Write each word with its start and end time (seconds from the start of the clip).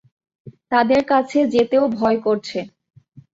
তাদের 0.71 1.01
কাছে 1.05 1.39
যেতেও 1.53 1.83
ভয় 1.97 2.17
করছে। 2.25 2.59